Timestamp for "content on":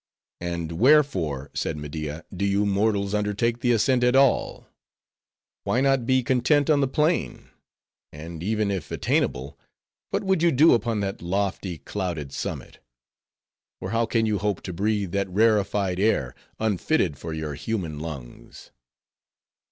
6.23-6.81